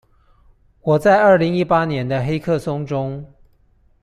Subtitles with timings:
[0.81, 3.23] 我在二零一八年的黑客松中